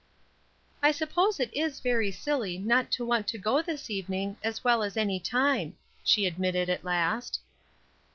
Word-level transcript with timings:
"I 0.81 0.89
suppose 0.89 1.39
it 1.39 1.53
is 1.53 1.79
very 1.79 2.09
silly 2.09 2.57
not 2.57 2.89
to 2.93 3.05
want 3.05 3.27
to 3.27 3.37
go 3.37 3.61
this 3.61 3.87
evening, 3.91 4.35
as 4.41 4.63
well 4.63 4.81
as 4.81 4.97
any 4.97 5.19
time," 5.19 5.75
she 6.03 6.25
admitted 6.25 6.69
at 6.71 6.83
last. 6.83 7.39